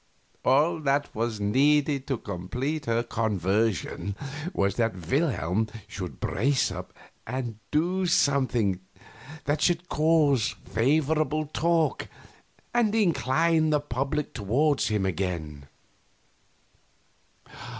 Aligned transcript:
All 0.43 0.79
that 0.79 1.13
was 1.13 1.39
needed 1.39 2.07
to 2.07 2.17
complete 2.17 2.87
her 2.87 3.03
conversion 3.03 4.15
was 4.51 4.73
that 4.77 4.95
Wilhelm 5.07 5.67
should 5.87 6.19
brace 6.19 6.71
up 6.71 6.91
and 7.27 7.59
do 7.69 8.07
something 8.07 8.79
that 9.45 9.61
should 9.61 9.89
cause 9.89 10.55
favorable 10.65 11.45
talk 11.45 12.07
and 12.73 12.95
incline 12.95 13.69
the 13.69 13.79
public 13.79 14.33
toward 14.33 14.81
him 14.81 15.05
again. 15.05 15.67